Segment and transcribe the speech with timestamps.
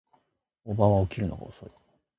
[0.65, 1.69] 叔母は起きるのが遅い